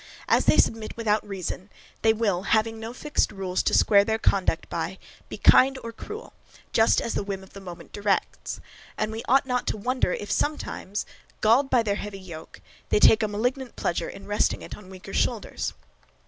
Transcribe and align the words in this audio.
As 0.27 0.45
they 0.45 0.57
submit 0.57 0.97
without 0.97 1.23
reason, 1.27 1.69
they 2.01 2.11
will, 2.11 2.41
having 2.57 2.79
no 2.79 2.91
fixed 2.91 3.31
rules 3.31 3.61
to 3.61 3.73
square 3.75 4.03
their 4.03 4.17
conduct 4.17 4.67
by, 4.67 4.97
be 5.29 5.37
kind 5.37 5.77
or 5.83 5.91
cruel, 5.91 6.33
just 6.73 6.99
as 6.99 7.13
the 7.13 7.21
whim 7.21 7.43
of 7.43 7.53
the 7.53 7.61
moment 7.61 7.91
directs; 7.93 8.59
and 8.97 9.11
we 9.11 9.21
ought 9.29 9.45
not 9.45 9.67
to 9.67 9.77
wonder 9.77 10.11
if 10.11 10.31
sometimes, 10.31 11.05
galled 11.39 11.69
by 11.69 11.83
their 11.83 11.97
heavy 12.01 12.19
yoke, 12.19 12.61
they 12.89 12.97
take 12.99 13.21
a 13.21 13.27
malignant 13.27 13.75
pleasure 13.75 14.09
in 14.09 14.25
resting 14.25 14.63
it 14.63 14.75
on 14.75 14.89
weaker 14.89 15.13
shoulders. 15.13 15.73